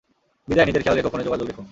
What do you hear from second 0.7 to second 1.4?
খেয়াল রেখো ফোনে